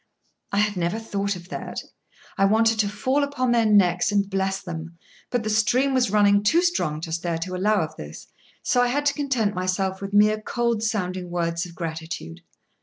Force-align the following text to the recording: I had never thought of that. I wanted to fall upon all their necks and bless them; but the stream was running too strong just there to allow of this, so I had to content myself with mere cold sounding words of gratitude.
I 0.51 0.57
had 0.57 0.75
never 0.77 0.97
thought 0.97 1.35
of 1.35 1.49
that. 1.49 1.83
I 2.35 2.43
wanted 2.45 2.79
to 2.79 2.89
fall 2.89 3.23
upon 3.23 3.49
all 3.49 3.53
their 3.53 3.67
necks 3.71 4.11
and 4.11 4.27
bless 4.31 4.59
them; 4.59 4.97
but 5.29 5.43
the 5.43 5.49
stream 5.51 5.93
was 5.93 6.09
running 6.09 6.41
too 6.41 6.63
strong 6.63 7.01
just 7.01 7.21
there 7.21 7.37
to 7.37 7.55
allow 7.55 7.83
of 7.83 7.97
this, 7.97 8.25
so 8.63 8.81
I 8.81 8.87
had 8.87 9.05
to 9.05 9.13
content 9.13 9.53
myself 9.53 10.01
with 10.01 10.11
mere 10.11 10.41
cold 10.41 10.81
sounding 10.81 11.29
words 11.29 11.67
of 11.67 11.75
gratitude. 11.75 12.41